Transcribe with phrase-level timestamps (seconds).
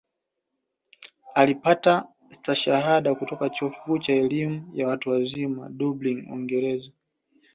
[1.35, 6.91] Alipata Stashahada kutoka Chuo Kikuu cha Elimu ya Watu Wazima Dublin Uingereza